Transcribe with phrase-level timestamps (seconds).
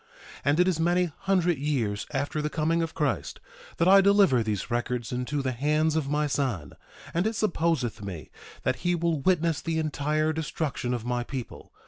[0.39, 3.39] 1:2 And it is many hundred years after the coming of Christ
[3.77, 6.73] that I deliver these records into the hands of my son;
[7.13, 8.31] and it supposeth me
[8.63, 11.71] that he will witness the entire destruction of my people.